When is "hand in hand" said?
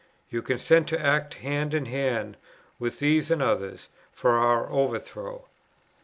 1.35-2.37